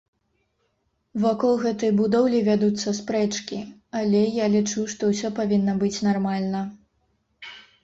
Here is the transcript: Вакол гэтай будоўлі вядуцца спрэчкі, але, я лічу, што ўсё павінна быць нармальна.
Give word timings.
Вакол 1.25 1.53
гэтай 1.65 1.91
будоўлі 1.99 2.39
вядуцца 2.47 2.95
спрэчкі, 3.01 3.59
але, 4.01 4.23
я 4.43 4.49
лічу, 4.55 4.87
што 4.97 5.13
ўсё 5.13 5.33
павінна 5.43 5.79
быць 5.87 5.95
нармальна. 6.11 6.67